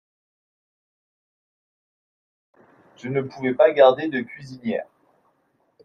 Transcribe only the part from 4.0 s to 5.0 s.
de cuisinières.